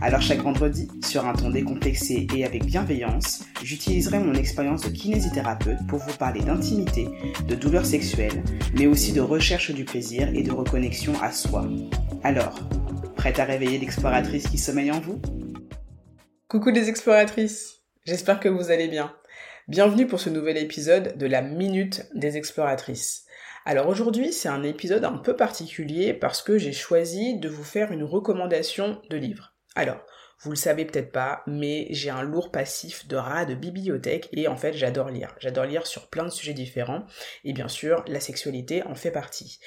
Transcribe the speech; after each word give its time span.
Alors 0.00 0.22
chaque 0.22 0.42
vendredi, 0.42 0.88
sur 1.04 1.26
un 1.26 1.32
ton 1.32 1.50
décomplexé 1.50 2.28
et 2.34 2.44
avec 2.44 2.64
bienveillance, 2.64 3.44
j'utiliserai 3.64 4.20
mon 4.20 4.34
expérience 4.34 4.82
de 4.82 4.90
kinésithérapeute 4.90 5.84
pour 5.88 5.98
vous 5.98 6.16
parler 6.16 6.40
d'intimité, 6.40 7.08
de 7.48 7.54
douleurs 7.56 7.84
sexuelles, 7.84 8.44
mais 8.74 8.86
aussi 8.86 9.12
de 9.12 9.20
recherche 9.20 9.72
du 9.72 9.84
plaisir 9.84 10.28
et 10.34 10.44
de 10.44 10.52
reconnexion 10.52 11.14
à 11.20 11.32
soi. 11.32 11.68
Alors, 12.22 12.60
prête 13.16 13.40
à 13.40 13.44
réveiller 13.44 13.78
l'exploratrice 13.78 14.46
qui 14.46 14.58
sommeille 14.58 14.92
en 14.92 15.00
vous? 15.00 15.20
Coucou 16.46 16.70
les 16.70 16.88
exploratrices, 16.88 17.82
j'espère 18.06 18.38
que 18.38 18.48
vous 18.48 18.70
allez 18.70 18.86
bien. 18.86 19.12
Bienvenue 19.66 20.06
pour 20.06 20.20
ce 20.20 20.30
nouvel 20.30 20.58
épisode 20.58 21.18
de 21.18 21.26
la 21.26 21.42
Minute 21.42 22.06
des 22.14 22.36
exploratrices. 22.36 23.24
Alors 23.66 23.88
aujourd'hui 23.88 24.32
c'est 24.32 24.48
un 24.48 24.62
épisode 24.62 25.04
un 25.04 25.18
peu 25.18 25.36
particulier 25.36 26.14
parce 26.14 26.40
que 26.40 26.56
j'ai 26.56 26.72
choisi 26.72 27.38
de 27.38 27.48
vous 27.50 27.64
faire 27.64 27.92
une 27.92 28.04
recommandation 28.04 29.02
de 29.10 29.16
livre. 29.18 29.57
Alors, 29.78 30.04
vous 30.40 30.50
le 30.50 30.56
savez 30.56 30.84
peut-être 30.84 31.12
pas, 31.12 31.44
mais 31.46 31.86
j'ai 31.90 32.10
un 32.10 32.22
lourd 32.22 32.50
passif 32.50 33.06
de 33.06 33.14
rats 33.14 33.44
de 33.44 33.54
bibliothèque 33.54 34.28
et 34.32 34.48
en 34.48 34.56
fait 34.56 34.72
j'adore 34.72 35.08
lire. 35.08 35.36
J'adore 35.38 35.66
lire 35.66 35.86
sur 35.86 36.08
plein 36.08 36.24
de 36.24 36.30
sujets 36.30 36.52
différents 36.52 37.06
et 37.44 37.52
bien 37.52 37.68
sûr 37.68 38.04
la 38.08 38.18
sexualité 38.18 38.82
en 38.82 38.96
fait 38.96 39.12
partie. 39.12 39.60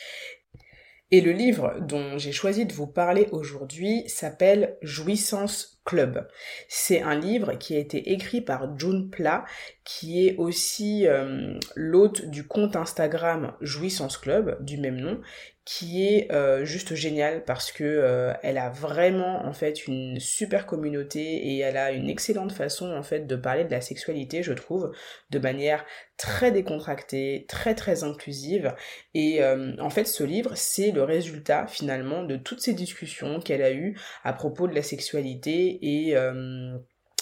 Et 1.12 1.22
le 1.22 1.32
livre 1.32 1.78
dont 1.80 2.18
j'ai 2.18 2.34
choisi 2.34 2.66
de 2.66 2.74
vous 2.74 2.88
parler 2.88 3.30
aujourd'hui 3.31 4.03
s'appelle 4.09 4.78
Jouissance 4.81 5.81
Club. 5.84 6.28
C'est 6.68 7.02
un 7.02 7.16
livre 7.16 7.54
qui 7.54 7.76
a 7.76 7.80
été 7.80 8.12
écrit 8.12 8.42
par 8.42 8.78
June 8.78 9.10
Pla, 9.10 9.46
qui 9.84 10.28
est 10.28 10.38
aussi 10.38 11.08
euh, 11.08 11.58
l'hôte 11.76 12.26
du 12.26 12.46
compte 12.46 12.76
Instagram 12.76 13.54
Jouissance 13.62 14.18
Club, 14.18 14.64
du 14.64 14.78
même 14.78 14.98
nom, 14.98 15.20
qui 15.66 16.08
est 16.08 16.32
euh, 16.32 16.66
juste 16.66 16.96
géniale 16.96 17.44
parce 17.46 17.72
que 17.72 17.84
euh, 17.84 18.34
elle 18.42 18.58
a 18.58 18.70
vraiment 18.70 19.46
en 19.46 19.54
fait 19.54 19.88
une 19.88 20.20
super 20.20 20.66
communauté 20.66 21.22
et 21.22 21.59
elle 21.59 21.78
a 21.78 21.92
une 21.92 22.09
excellente 22.09 22.52
façon 22.52 22.92
en 22.92 23.04
fait 23.04 23.28
de 23.28 23.36
parler 23.36 23.64
de 23.64 23.72
la 23.72 23.80
sexualité 23.80 24.42
je 24.42 24.54
trouve 24.54 24.92
de 25.30 25.40
manière 25.40 25.86
très 26.18 26.52
décontractée, 26.52 27.46
très 27.48 27.76
très 27.76 28.04
inclusive 28.04 28.74
et 29.14 29.44
en 29.44 29.90
fait 29.90 30.06
ce 30.06 30.24
livre 30.24 30.54
c'est 30.56 30.92
le 30.92 31.04
résultat 31.04 31.68
finalement 31.68 32.24
de 32.24 32.38
toutes 32.38 32.62
ces 32.62 32.74
discussions 32.74 33.40
qu'elle 33.40 33.62
a 33.62 33.72
eues 33.72 34.00
à 34.24 34.34
propos 34.34 34.68
de 34.68 34.76
la 34.76 34.84
sexualité 34.84 35.70
et 35.81 36.16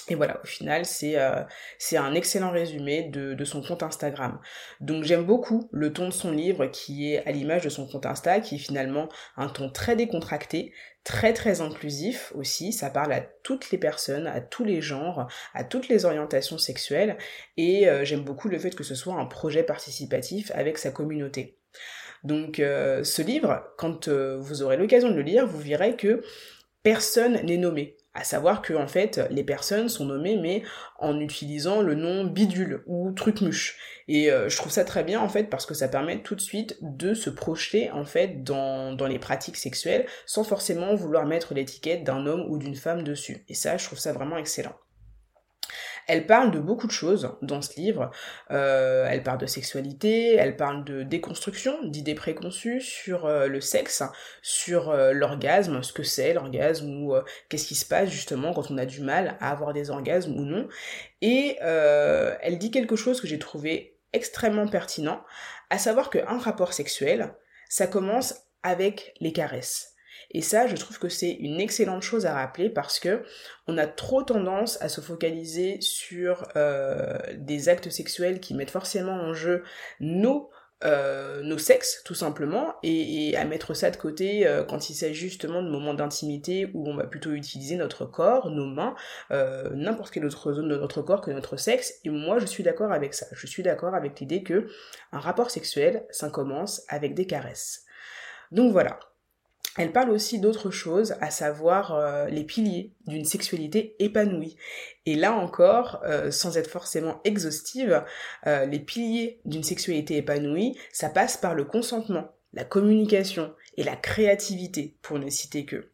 et 0.10 0.16
voilà, 0.16 0.40
au 0.44 0.48
final, 0.48 0.86
c'est 0.86 1.20
euh, 1.20 1.44
un 1.94 2.16
excellent 2.16 2.52
résumé 2.52 3.04
de, 3.04 3.44
son 3.46 3.62
compte 3.62 3.84
Instagram. 3.84 4.40
Donc 4.82 5.04
j'aime 5.04 5.24
beaucoup 5.24 5.70
le 5.72 5.94
ton 5.94 6.08
de 6.08 6.14
son 6.14 6.32
livre 6.32 6.66
qui 6.66 7.14
est 7.14 7.26
à 7.28 7.32
l'image 7.32 7.64
de 7.64 7.70
son 7.70 7.88
compte 7.88 8.06
Insta, 8.06 8.40
qui 8.40 8.56
est 8.56 8.60
finalement 8.60 9.08
un 9.38 9.48
ton 9.48 9.70
très 9.70 9.96
décontracté, 9.96 10.74
très 11.04 11.34
très 11.34 11.62
inclusif 11.62 12.34
aussi. 12.36 12.74
Ça 12.74 12.90
parle 12.90 13.14
à 13.14 13.22
toutes 13.44 13.72
les 13.72 13.78
personnes, 13.78 14.28
à 14.28 14.42
tous 14.42 14.64
les 14.64 14.82
genres, 14.82 15.28
à 15.54 15.64
toutes 15.64 15.88
les 15.88 16.06
orientations 16.06 16.58
sexuelles. 16.58 17.18
Et 17.58 17.88
euh, 17.88 18.04
j'aime 18.04 18.24
beaucoup 18.24 18.50
le 18.50 18.58
fait 18.58 18.76
que 18.76 18.84
ce 18.84 18.96
soit 18.96 19.16
un 19.16 19.26
projet 19.26 19.64
participatif 19.64 20.52
avec 20.56 20.78
sa 20.80 20.92
communauté. 20.92 21.58
Donc 22.24 22.60
euh, 22.60 23.04
ce 23.04 23.22
livre, 23.22 23.64
quand 23.78 24.10
vous 24.10 24.64
aurez 24.64 24.76
l'occasion 24.76 25.10
de 25.10 25.16
le 25.16 25.22
lire, 25.22 25.48
vous 25.48 25.60
verrez 25.60 25.96
que 25.96 26.22
personne 26.84 27.42
n'est 27.44 27.58
nommé. 27.58 27.98
À 28.16 28.24
savoir 28.24 28.62
que 28.62 28.74
en 28.74 28.88
fait, 28.88 29.22
les 29.30 29.44
personnes 29.44 29.88
sont 29.88 30.06
nommées 30.06 30.36
mais 30.36 30.64
en 30.98 31.20
utilisant 31.20 31.82
le 31.82 31.94
nom 31.96 32.26
bidule 32.26 32.84
ou 32.88 33.12
trucmuche. 33.12 33.78
Et 34.08 34.32
euh, 34.32 34.50
je 34.50 34.58
trouve 34.58 34.72
ça 34.72 34.84
très 34.84 35.04
bien 35.04 35.22
en 35.22 35.30
fait 35.30 35.46
parce 35.46 35.66
que 35.66 35.76
ça 35.76 35.88
permet 35.88 36.22
tout 36.22 36.36
de 36.36 36.42
suite 36.42 36.78
de 36.82 37.14
se 37.14 37.30
projeter 37.30 37.92
en 37.92 38.06
fait 38.06 38.44
dans, 38.44 38.94
dans 38.94 39.08
les 39.08 39.20
pratiques 39.20 39.58
sexuelles 39.58 40.08
sans 40.26 40.44
forcément 40.44 40.96
vouloir 40.96 41.26
mettre 41.28 41.54
l'étiquette 41.54 42.04
d'un 42.04 42.26
homme 42.26 42.46
ou 42.50 42.58
d'une 42.58 42.76
femme 42.76 43.04
dessus. 43.04 43.46
Et 43.48 43.54
ça, 43.54 43.78
je 43.78 43.86
trouve 43.86 44.00
ça 44.00 44.12
vraiment 44.12 44.38
excellent. 44.38 44.76
Elle 46.10 46.26
parle 46.26 46.50
de 46.50 46.60
beaucoup 46.60 46.88
de 46.88 46.92
choses 46.92 47.38
dans 47.44 47.62
ce 47.62 47.80
livre. 47.80 48.10
Euh, 48.50 49.06
elle 49.08 49.22
parle 49.22 49.38
de 49.38 49.46
sexualité, 49.46 50.34
elle 50.34 50.58
parle 50.58 50.84
de 50.84 51.04
déconstruction, 51.04 51.84
d'idées 51.84 52.16
préconçues 52.16 52.82
sur 52.82 53.28
euh, 53.28 53.46
le 53.46 53.62
sexe, 53.62 54.02
sur 54.42 54.90
euh, 54.90 55.14
l'orgasme, 55.14 55.84
ce 55.84 55.94
que 55.94 56.02
c'est 56.02 56.34
l'orgasme 56.34 56.90
ou 56.90 57.14
qu'est-ce 57.48 57.68
qui 57.68 57.76
se 57.76 57.86
passe 57.86 58.10
justement 58.10 58.54
quand 58.54 58.72
on 58.72 58.80
a 58.80 58.88
du 58.88 59.02
mal 59.02 59.38
à 59.40 59.52
avoir 59.52 59.72
des 59.72 59.92
orgasmes 59.92 60.36
ou 60.36 60.46
non. 60.46 60.68
Et 61.22 61.58
elle 61.62 62.58
dit 62.58 62.72
quelque 62.72 62.96
chose 62.96 63.22
que 63.22 63.28
j'ai 63.28 63.38
trouvé 63.38 63.96
extrêmement 64.12 64.68
pertinent, 64.68 65.24
à 65.70 65.78
savoir 65.78 66.10
qu'un 66.10 66.40
rapport 66.40 66.74
sexuel, 66.74 67.36
ça 67.70 67.86
commence 67.86 68.48
avec 68.64 69.14
les 69.20 69.32
caresses. 69.32 69.94
Et 70.32 70.42
ça, 70.42 70.68
je 70.68 70.76
trouve 70.76 71.00
que 71.00 71.10
c'est 71.10 71.32
une 71.32 71.60
excellente 71.60 72.04
chose 72.04 72.26
à 72.26 72.34
rappeler 72.34 72.70
parce 72.70 73.00
que 73.00 73.24
on 73.68 73.78
a 73.78 73.88
trop 73.88 74.22
tendance 74.22 74.82
à 74.82 74.90
se 74.90 75.02
focaliser 75.02 75.82
sur 75.82 76.48
euh, 76.56 77.18
des 77.36 77.70
actes 77.70 77.90
sexuels 77.90 78.40
qui 78.40 78.54
mettent 78.54 78.72
forcément 78.72 79.14
en 79.14 79.34
jeu 79.34 79.64
nos 80.00 80.50
euh, 80.86 81.42
nos 81.42 81.58
sexes 81.58 82.04
tout 82.06 82.14
simplement 82.14 82.76
et, 82.84 83.36
à 83.36 83.44
mettre 83.44 83.74
ça 83.74 83.92
de 83.92 83.98
côté 83.98 84.48
euh, 84.48 84.64
quand 84.64 84.90
il 84.90 84.94
s'agit 84.94 85.28
justement 85.28 85.62
de 85.62 85.68
moments 85.68 85.94
d'intimité 85.94 86.72
où 86.74 86.88
on 86.88 86.96
va 86.96 87.04
plutôt 87.06 87.32
utiliser 87.32 87.76
notre 87.76 88.06
corps, 88.06 88.50
nos 88.50 88.66
mains, 88.66 88.96
n'importe 89.74 90.14
quelle 90.14 90.26
autre 90.26 90.54
zone 90.54 90.70
de 90.70 90.78
notre 90.78 91.02
corps 91.02 91.20
que 91.20 91.32
notre 91.32 91.58
sexe 91.58 91.96
et 92.06 92.10
moi 92.10 92.40
je 92.40 92.46
suis 92.46 92.64
d'accord 92.64 92.94
avec 92.94 93.14
ça. 93.14 93.26
Je 93.34 93.46
suis 93.48 93.64
d'accord 93.64 93.94
avec 93.94 94.20
l'idée 94.22 94.44
que 94.44 94.68
un 95.12 95.20
rapport 95.20 95.52
sexuel 95.52 96.06
ça 96.12 96.30
commence 96.30 96.84
avec 96.88 97.14
des 97.14 97.26
caresses. 97.26 97.84
Donc 98.52 98.72
voilà, 98.72 99.00
elle 99.80 99.94
parle 99.94 100.10
aussi 100.10 100.40
d'autres 100.40 100.72
choses, 100.72 101.16
à 101.22 101.32
savoir 101.32 101.96
euh, 101.96 102.28
les 102.28 102.44
piliers 102.44 102.92
d'une 103.08 103.24
sexualité 103.24 103.96
épanouie. 104.00 104.58
Et 105.06 105.16
là 105.16 105.32
encore, 105.32 106.02
euh, 106.04 106.32
sans 106.32 106.58
être 106.58 106.70
forcément 106.70 107.22
exhaustive, 107.24 108.04
euh, 108.46 108.66
les 108.66 108.80
piliers 108.80 109.40
d'une 109.46 109.64
sexualité 109.64 110.18
épanouie, 110.18 110.78
ça 110.92 111.08
passe 111.08 111.38
par 111.38 111.56
le 111.56 111.64
consentement, 111.64 112.34
la 112.52 112.66
communication 112.66 113.54
et 113.78 113.84
la 113.84 113.96
créativité, 113.96 114.98
pour 115.02 115.18
ne 115.18 115.30
citer 115.30 115.64
que. 115.64 115.90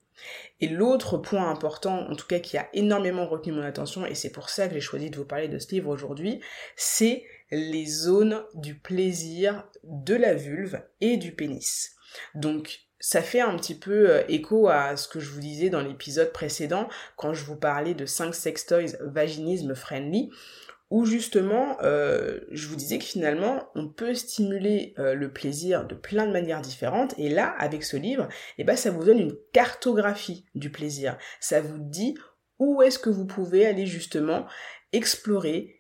Et 0.62 0.68
l'autre 0.68 1.20
point 1.20 1.48
important, 1.48 2.10
en 2.10 2.16
tout 2.16 2.26
cas 2.26 2.40
qui 2.40 2.58
a 2.58 2.68
énormément 2.74 3.28
retenu 3.28 3.54
mon 3.54 3.62
attention, 3.62 4.04
et 4.08 4.16
c'est 4.16 4.32
pour 4.32 4.50
ça 4.50 4.68
que 4.68 4.74
j'ai 4.74 4.82
choisi 4.82 5.12
de 5.12 5.18
vous 5.18 5.26
parler 5.26 5.48
de 5.48 5.60
ce 5.60 5.70
livre 5.70 5.90
aujourd'hui, 5.90 6.40
c'est 6.76 7.24
les 7.52 7.86
zones 7.86 8.44
du 8.56 8.74
plaisir 8.74 9.64
de 9.84 10.16
la 10.16 10.34
vulve 10.34 10.82
et 11.02 11.18
du 11.18 11.36
pénis. 11.36 11.92
Donc 12.34 12.85
ça 13.06 13.22
fait 13.22 13.40
un 13.40 13.56
petit 13.56 13.76
peu 13.76 14.10
euh, 14.10 14.24
écho 14.30 14.68
à 14.68 14.98
ce 14.98 15.08
que 15.08 15.20
je 15.20 15.30
vous 15.30 15.40
disais 15.40 15.70
dans 15.70 15.82
l'épisode 15.82 16.32
précédent 16.32 16.90
quand 17.18 17.36
je 17.36 17.46
vous 17.46 17.56
parlais 17.56 17.94
de 17.94 18.08
5 18.08 18.34
sextoys 18.34 18.98
vaginisme 19.00 19.76
friendly 19.76 20.32
où 20.90 21.06
justement 21.06 21.78
euh, 21.84 22.40
je 22.50 22.68
vous 22.68 22.76
disais 22.76 22.98
que 22.98 23.04
finalement 23.04 23.70
on 23.76 23.90
peut 23.90 24.16
stimuler 24.16 24.96
euh, 24.98 25.14
le 25.14 25.32
plaisir 25.32 25.86
de 25.86 25.94
plein 25.94 26.26
de 26.26 26.32
manières 26.32 26.62
différentes 26.62 27.14
et 27.20 27.30
là 27.30 27.54
avec 27.60 27.84
ce 27.84 27.96
livre 27.96 28.28
eh 28.58 28.64
ben 28.64 28.76
ça 28.76 28.90
vous 28.90 29.04
donne 29.04 29.20
une 29.20 29.38
cartographie 29.54 30.48
du 30.56 30.72
plaisir. 30.72 31.20
Ça 31.40 31.62
vous 31.62 31.78
dit 31.78 32.16
où 32.58 32.82
est-ce 32.82 32.98
que 32.98 33.12
vous 33.12 33.28
pouvez 33.28 33.68
aller 33.68 33.86
justement 33.86 34.48
explorer 34.94 35.75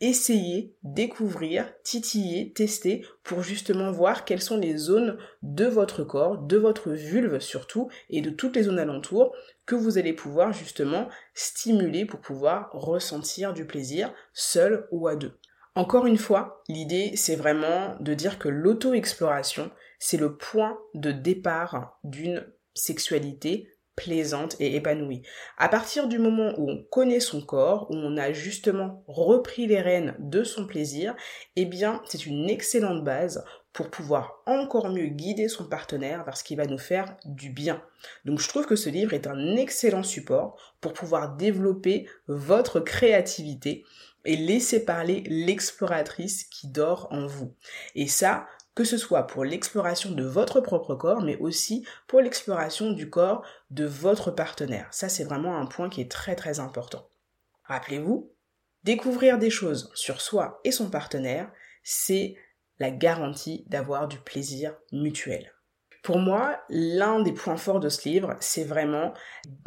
essayer, 0.00 0.76
découvrir, 0.82 1.72
titiller, 1.82 2.52
tester 2.52 3.04
pour 3.24 3.42
justement 3.42 3.90
voir 3.90 4.24
quelles 4.24 4.42
sont 4.42 4.56
les 4.56 4.76
zones 4.76 5.18
de 5.42 5.66
votre 5.66 6.04
corps, 6.04 6.38
de 6.38 6.56
votre 6.56 6.90
vulve 6.90 7.40
surtout, 7.40 7.88
et 8.10 8.20
de 8.20 8.30
toutes 8.30 8.56
les 8.56 8.64
zones 8.64 8.78
alentours 8.78 9.34
que 9.66 9.74
vous 9.74 9.98
allez 9.98 10.12
pouvoir 10.12 10.52
justement 10.52 11.08
stimuler 11.34 12.04
pour 12.04 12.20
pouvoir 12.20 12.70
ressentir 12.72 13.52
du 13.52 13.66
plaisir 13.66 14.12
seul 14.32 14.86
ou 14.90 15.08
à 15.08 15.16
deux. 15.16 15.38
Encore 15.74 16.06
une 16.06 16.18
fois, 16.18 16.62
l'idée 16.68 17.12
c'est 17.16 17.36
vraiment 17.36 17.96
de 18.00 18.14
dire 18.14 18.38
que 18.38 18.48
l'auto-exploration, 18.48 19.70
c'est 19.98 20.16
le 20.16 20.36
point 20.36 20.78
de 20.94 21.12
départ 21.12 21.98
d'une 22.04 22.46
sexualité 22.74 23.68
plaisante 23.98 24.54
et 24.60 24.76
épanouie. 24.76 25.22
À 25.56 25.68
partir 25.68 26.06
du 26.06 26.20
moment 26.20 26.52
où 26.56 26.70
on 26.70 26.84
connaît 26.84 27.18
son 27.18 27.40
corps, 27.42 27.90
où 27.90 27.96
on 27.96 28.16
a 28.16 28.32
justement 28.32 29.02
repris 29.08 29.66
les 29.66 29.80
rênes 29.80 30.14
de 30.20 30.44
son 30.44 30.66
plaisir, 30.66 31.16
eh 31.56 31.64
bien, 31.64 32.00
c'est 32.06 32.24
une 32.24 32.48
excellente 32.48 33.02
base 33.02 33.44
pour 33.72 33.90
pouvoir 33.90 34.42
encore 34.46 34.88
mieux 34.88 35.08
guider 35.08 35.48
son 35.48 35.68
partenaire 35.68 36.24
vers 36.24 36.36
ce 36.36 36.44
qui 36.44 36.54
va 36.54 36.66
nous 36.66 36.78
faire 36.78 37.16
du 37.24 37.50
bien. 37.50 37.82
Donc 38.24 38.38
je 38.38 38.48
trouve 38.48 38.66
que 38.66 38.76
ce 38.76 38.88
livre 38.88 39.14
est 39.14 39.26
un 39.26 39.56
excellent 39.56 40.04
support 40.04 40.56
pour 40.80 40.92
pouvoir 40.92 41.34
développer 41.34 42.08
votre 42.28 42.78
créativité 42.78 43.84
et 44.24 44.36
laisser 44.36 44.84
parler 44.84 45.24
l'exploratrice 45.26 46.44
qui 46.44 46.68
dort 46.68 47.08
en 47.10 47.26
vous. 47.26 47.52
Et 47.94 48.06
ça, 48.06 48.46
que 48.78 48.84
ce 48.84 48.96
soit 48.96 49.26
pour 49.26 49.44
l'exploration 49.44 50.12
de 50.12 50.22
votre 50.22 50.60
propre 50.60 50.94
corps, 50.94 51.20
mais 51.20 51.36
aussi 51.38 51.84
pour 52.06 52.20
l'exploration 52.20 52.92
du 52.92 53.10
corps 53.10 53.44
de 53.72 53.84
votre 53.84 54.30
partenaire. 54.30 54.86
Ça, 54.92 55.08
c'est 55.08 55.24
vraiment 55.24 55.58
un 55.58 55.66
point 55.66 55.88
qui 55.88 56.00
est 56.00 56.08
très 56.08 56.36
très 56.36 56.60
important. 56.60 57.10
Rappelez-vous, 57.64 58.32
découvrir 58.84 59.36
des 59.40 59.50
choses 59.50 59.90
sur 59.96 60.20
soi 60.20 60.60
et 60.62 60.70
son 60.70 60.90
partenaire, 60.90 61.50
c'est 61.82 62.36
la 62.78 62.92
garantie 62.92 63.64
d'avoir 63.66 64.06
du 64.06 64.18
plaisir 64.18 64.76
mutuel. 64.92 65.52
Pour 66.02 66.18
moi, 66.18 66.58
l'un 66.68 67.20
des 67.20 67.32
points 67.32 67.56
forts 67.56 67.80
de 67.80 67.88
ce 67.88 68.08
livre, 68.08 68.36
c'est 68.40 68.64
vraiment 68.64 69.12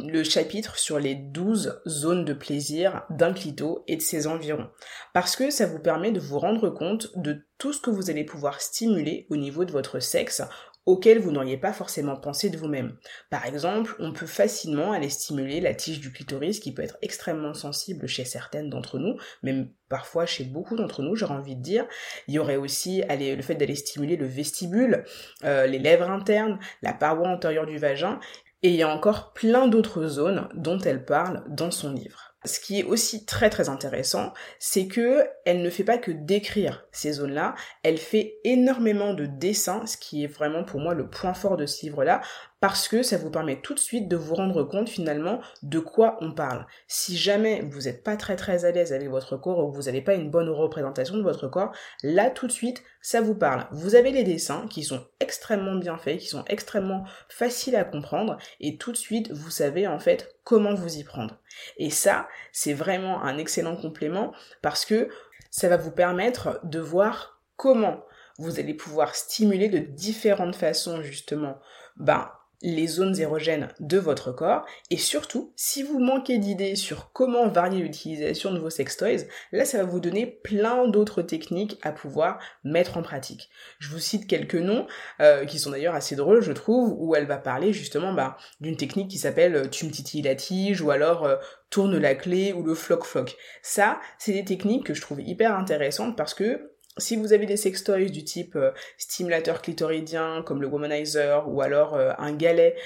le 0.00 0.24
chapitre 0.24 0.78
sur 0.78 0.98
les 0.98 1.14
12 1.14 1.82
zones 1.86 2.24
de 2.24 2.32
plaisir 2.32 3.04
d'un 3.10 3.32
clito 3.32 3.84
et 3.86 3.96
de 3.96 4.02
ses 4.02 4.26
environs. 4.26 4.70
Parce 5.12 5.36
que 5.36 5.50
ça 5.50 5.66
vous 5.66 5.78
permet 5.78 6.10
de 6.10 6.20
vous 6.20 6.38
rendre 6.38 6.70
compte 6.70 7.16
de 7.16 7.46
tout 7.58 7.72
ce 7.72 7.80
que 7.80 7.90
vous 7.90 8.10
allez 8.10 8.24
pouvoir 8.24 8.60
stimuler 8.60 9.26
au 9.30 9.36
niveau 9.36 9.64
de 9.64 9.72
votre 9.72 10.00
sexe 10.00 10.42
auquel 10.86 11.20
vous 11.20 11.30
n'auriez 11.30 11.56
pas 11.56 11.72
forcément 11.72 12.16
pensé 12.16 12.50
de 12.50 12.56
vous-même. 12.56 12.96
Par 13.30 13.46
exemple, 13.46 13.94
on 13.98 14.12
peut 14.12 14.26
facilement 14.26 14.92
aller 14.92 15.10
stimuler 15.10 15.60
la 15.60 15.74
tige 15.74 16.00
du 16.00 16.12
clitoris 16.12 16.58
qui 16.60 16.74
peut 16.74 16.82
être 16.82 16.98
extrêmement 17.02 17.54
sensible 17.54 18.06
chez 18.06 18.24
certaines 18.24 18.68
d'entre 18.68 18.98
nous, 18.98 19.16
même 19.42 19.68
parfois 19.88 20.26
chez 20.26 20.44
beaucoup 20.44 20.76
d'entre 20.76 21.02
nous, 21.02 21.14
j'aurais 21.14 21.34
envie 21.34 21.56
de 21.56 21.62
dire. 21.62 21.86
Il 22.26 22.34
y 22.34 22.38
aurait 22.38 22.56
aussi 22.56 23.02
le 23.08 23.42
fait 23.42 23.54
d'aller 23.54 23.76
stimuler 23.76 24.16
le 24.16 24.26
vestibule, 24.26 25.04
euh, 25.44 25.66
les 25.66 25.78
lèvres 25.78 26.10
internes, 26.10 26.58
la 26.82 26.92
paroi 26.92 27.28
antérieure 27.28 27.66
du 27.66 27.78
vagin, 27.78 28.18
et 28.62 28.70
il 28.70 28.76
y 28.76 28.82
a 28.82 28.88
encore 28.88 29.32
plein 29.32 29.68
d'autres 29.68 30.06
zones 30.06 30.48
dont 30.54 30.78
elle 30.78 31.04
parle 31.04 31.44
dans 31.48 31.70
son 31.70 31.92
livre. 31.92 32.31
Ce 32.44 32.58
qui 32.58 32.80
est 32.80 32.84
aussi 32.84 33.24
très 33.24 33.50
très 33.50 33.68
intéressant, 33.68 34.32
c'est 34.58 34.86
que 34.86 35.26
elle 35.44 35.62
ne 35.62 35.70
fait 35.70 35.84
pas 35.84 35.98
que 35.98 36.10
décrire 36.10 36.86
ces 36.90 37.12
zones-là, 37.12 37.54
elle 37.82 37.98
fait 37.98 38.36
énormément 38.44 39.14
de 39.14 39.26
dessins, 39.26 39.86
ce 39.86 39.96
qui 39.96 40.24
est 40.24 40.28
vraiment 40.28 40.64
pour 40.64 40.80
moi 40.80 40.94
le 40.94 41.08
point 41.08 41.34
fort 41.34 41.56
de 41.56 41.66
ce 41.66 41.82
livre-là, 41.86 42.20
parce 42.62 42.86
que 42.86 43.02
ça 43.02 43.16
vous 43.16 43.28
permet 43.28 43.60
tout 43.60 43.74
de 43.74 43.80
suite 43.80 44.06
de 44.06 44.14
vous 44.14 44.36
rendre 44.36 44.62
compte 44.62 44.88
finalement 44.88 45.40
de 45.64 45.80
quoi 45.80 46.16
on 46.20 46.30
parle. 46.30 46.64
Si 46.86 47.16
jamais 47.16 47.60
vous 47.62 47.80
n'êtes 47.80 48.04
pas 48.04 48.16
très 48.16 48.36
très 48.36 48.64
à 48.64 48.70
l'aise 48.70 48.92
avec 48.92 49.08
votre 49.08 49.36
corps 49.36 49.58
ou 49.58 49.72
que 49.72 49.76
vous 49.76 49.86
n'avez 49.86 50.00
pas 50.00 50.14
une 50.14 50.30
bonne 50.30 50.48
représentation 50.48 51.16
de 51.16 51.24
votre 51.24 51.48
corps, 51.48 51.72
là 52.04 52.30
tout 52.30 52.46
de 52.46 52.52
suite 52.52 52.84
ça 53.00 53.20
vous 53.20 53.34
parle. 53.34 53.66
Vous 53.72 53.96
avez 53.96 54.12
les 54.12 54.22
dessins 54.22 54.68
qui 54.70 54.84
sont 54.84 55.04
extrêmement 55.18 55.74
bien 55.74 55.98
faits, 55.98 56.20
qui 56.20 56.28
sont 56.28 56.44
extrêmement 56.46 57.04
faciles 57.28 57.74
à 57.74 57.82
comprendre 57.82 58.38
et 58.60 58.76
tout 58.76 58.92
de 58.92 58.96
suite 58.96 59.32
vous 59.32 59.50
savez 59.50 59.88
en 59.88 59.98
fait 59.98 60.32
comment 60.44 60.74
vous 60.74 60.98
y 60.98 61.02
prendre. 61.02 61.40
Et 61.78 61.90
ça 61.90 62.28
c'est 62.52 62.74
vraiment 62.74 63.24
un 63.24 63.38
excellent 63.38 63.74
complément 63.74 64.32
parce 64.62 64.84
que 64.84 65.08
ça 65.50 65.68
va 65.68 65.78
vous 65.78 65.90
permettre 65.90 66.60
de 66.62 66.78
voir 66.78 67.40
comment 67.56 68.04
vous 68.38 68.60
allez 68.60 68.74
pouvoir 68.74 69.16
stimuler 69.16 69.68
de 69.68 69.78
différentes 69.78 70.54
façons 70.54 71.02
justement 71.02 71.58
ben, 71.96 72.30
les 72.62 72.86
zones 72.86 73.18
érogènes 73.18 73.68
de 73.80 73.98
votre 73.98 74.32
corps 74.32 74.64
et 74.90 74.96
surtout 74.96 75.52
si 75.56 75.82
vous 75.82 75.98
manquez 75.98 76.38
d'idées 76.38 76.76
sur 76.76 77.12
comment 77.12 77.48
varier 77.48 77.80
l'utilisation 77.82 78.52
de 78.52 78.58
vos 78.58 78.70
sextoys, 78.70 79.26
là 79.52 79.64
ça 79.64 79.78
va 79.78 79.84
vous 79.84 80.00
donner 80.00 80.26
plein 80.26 80.88
d'autres 80.88 81.22
techniques 81.22 81.78
à 81.82 81.92
pouvoir 81.92 82.38
mettre 82.64 82.96
en 82.96 83.02
pratique. 83.02 83.50
Je 83.78 83.88
vous 83.88 83.98
cite 83.98 84.26
quelques 84.26 84.54
noms 84.54 84.86
euh, 85.20 85.44
qui 85.44 85.58
sont 85.58 85.70
d'ailleurs 85.70 85.94
assez 85.94 86.16
drôles 86.16 86.42
je 86.42 86.52
trouve 86.52 86.94
où 86.98 87.14
elle 87.14 87.26
va 87.26 87.38
parler 87.38 87.72
justement 87.72 88.12
bah, 88.12 88.36
d'une 88.60 88.76
technique 88.76 89.10
qui 89.10 89.18
s'appelle 89.18 89.56
euh, 89.56 89.68
tu 89.68 89.86
me 89.86 89.90
titilles 89.90 90.22
la 90.22 90.34
tige 90.34 90.80
ou 90.80 90.90
alors 90.90 91.24
euh, 91.24 91.36
tourne 91.70 91.96
la 91.98 92.14
clé 92.14 92.52
ou 92.52 92.62
le 92.62 92.74
floc 92.74 93.04
floc. 93.04 93.36
Ça 93.62 94.00
c'est 94.18 94.32
des 94.32 94.44
techniques 94.44 94.86
que 94.86 94.94
je 94.94 95.00
trouve 95.00 95.20
hyper 95.20 95.56
intéressantes 95.56 96.16
parce 96.16 96.34
que 96.34 96.72
si 96.98 97.16
vous 97.16 97.32
avez 97.32 97.46
des 97.46 97.56
sextoys 97.56 98.10
du 98.10 98.24
type 98.24 98.56
euh, 98.56 98.72
stimulateur 98.98 99.62
clitoridien 99.62 100.42
comme 100.46 100.60
le 100.60 100.68
womanizer 100.68 101.48
ou 101.48 101.62
alors 101.62 101.94
euh, 101.94 102.12
un 102.18 102.32
galet 102.32 102.76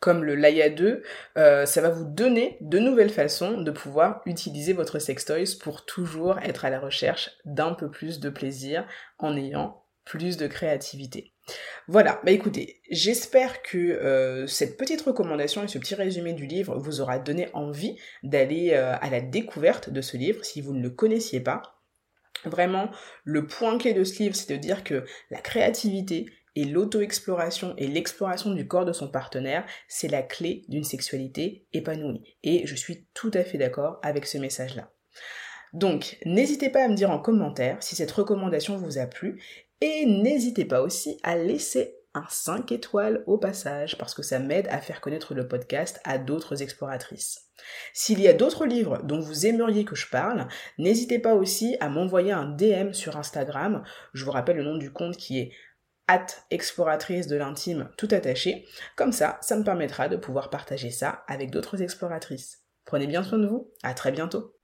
comme 0.00 0.22
le 0.22 0.36
Laia 0.36 0.70
2, 0.70 1.02
euh, 1.38 1.66
ça 1.66 1.80
va 1.80 1.88
vous 1.88 2.04
donner 2.04 2.56
de 2.60 2.78
nouvelles 2.78 3.10
façons 3.10 3.60
de 3.60 3.70
pouvoir 3.72 4.22
utiliser 4.26 4.72
votre 4.72 5.00
sextoys 5.00 5.56
pour 5.60 5.84
toujours 5.86 6.38
être 6.38 6.64
à 6.64 6.70
la 6.70 6.78
recherche 6.78 7.30
d'un 7.44 7.74
peu 7.74 7.90
plus 7.90 8.20
de 8.20 8.30
plaisir 8.30 8.86
en 9.18 9.36
ayant 9.36 9.82
plus 10.04 10.36
de 10.36 10.46
créativité. 10.46 11.32
Voilà, 11.88 12.20
bah 12.24 12.30
écoutez, 12.30 12.80
j'espère 12.90 13.60
que 13.62 14.44
cette 14.46 14.76
petite 14.76 15.00
recommandation 15.00 15.64
et 15.64 15.68
ce 15.68 15.78
petit 15.78 15.96
résumé 15.96 16.32
du 16.32 16.46
livre 16.46 16.78
vous 16.78 17.00
aura 17.00 17.18
donné 17.18 17.48
envie 17.52 17.96
d'aller 18.22 18.74
à 18.74 19.10
la 19.10 19.20
découverte 19.20 19.90
de 19.90 20.00
ce 20.00 20.16
livre 20.16 20.44
si 20.44 20.60
vous 20.60 20.74
ne 20.74 20.82
le 20.82 20.90
connaissiez 20.90 21.40
pas. 21.40 21.77
Vraiment, 22.48 22.90
le 23.24 23.46
point 23.46 23.78
clé 23.78 23.94
de 23.94 24.04
ce 24.04 24.22
livre, 24.22 24.34
c'est 24.34 24.52
de 24.52 24.60
dire 24.60 24.84
que 24.84 25.04
la 25.30 25.40
créativité 25.40 26.26
et 26.56 26.64
l'auto-exploration 26.64 27.74
et 27.76 27.86
l'exploration 27.86 28.52
du 28.52 28.66
corps 28.66 28.84
de 28.84 28.92
son 28.92 29.08
partenaire, 29.08 29.64
c'est 29.86 30.08
la 30.08 30.22
clé 30.22 30.64
d'une 30.68 30.84
sexualité 30.84 31.66
épanouie. 31.72 32.22
Et 32.42 32.66
je 32.66 32.74
suis 32.74 33.06
tout 33.14 33.30
à 33.34 33.44
fait 33.44 33.58
d'accord 33.58 34.00
avec 34.02 34.26
ce 34.26 34.38
message-là. 34.38 34.90
Donc, 35.72 36.18
n'hésitez 36.24 36.70
pas 36.70 36.84
à 36.84 36.88
me 36.88 36.96
dire 36.96 37.10
en 37.10 37.18
commentaire 37.18 37.76
si 37.80 37.94
cette 37.94 38.10
recommandation 38.10 38.76
vous 38.76 38.98
a 38.98 39.06
plu 39.06 39.40
et 39.80 40.06
n'hésitez 40.06 40.64
pas 40.64 40.82
aussi 40.82 41.18
à 41.22 41.36
laisser 41.36 41.97
un 42.18 42.26
5 42.28 42.72
étoiles 42.72 43.22
au 43.26 43.38
passage 43.38 43.96
parce 43.98 44.14
que 44.14 44.22
ça 44.22 44.38
m'aide 44.38 44.68
à 44.68 44.78
faire 44.78 45.00
connaître 45.00 45.34
le 45.34 45.48
podcast 45.48 46.00
à 46.04 46.18
d'autres 46.18 46.62
exploratrices. 46.62 47.46
S'il 47.92 48.20
y 48.20 48.28
a 48.28 48.32
d'autres 48.32 48.66
livres 48.66 49.00
dont 49.02 49.20
vous 49.20 49.46
aimeriez 49.46 49.84
que 49.84 49.96
je 49.96 50.08
parle, 50.08 50.46
n'hésitez 50.78 51.18
pas 51.18 51.34
aussi 51.34 51.76
à 51.80 51.88
m'envoyer 51.88 52.32
un 52.32 52.46
DM 52.46 52.92
sur 52.92 53.16
Instagram. 53.16 53.82
Je 54.14 54.24
vous 54.24 54.30
rappelle 54.30 54.56
le 54.56 54.64
nom 54.64 54.76
du 54.76 54.92
compte 54.92 55.16
qui 55.16 55.38
est 55.38 55.52
at 56.06 56.26
exploratrice 56.50 57.26
de 57.26 57.36
l'intime 57.36 57.90
tout 57.96 58.08
attaché. 58.10 58.66
Comme 58.96 59.12
ça, 59.12 59.38
ça 59.42 59.56
me 59.56 59.64
permettra 59.64 60.08
de 60.08 60.16
pouvoir 60.16 60.50
partager 60.50 60.90
ça 60.90 61.24
avec 61.28 61.50
d'autres 61.50 61.82
exploratrices. 61.82 62.64
Prenez 62.84 63.06
bien 63.06 63.22
soin 63.22 63.38
de 63.38 63.46
vous. 63.46 63.70
À 63.82 63.94
très 63.94 64.12
bientôt. 64.12 64.54